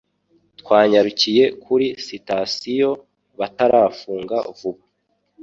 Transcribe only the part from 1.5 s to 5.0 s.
kuri sitasiyo batarafunga vuba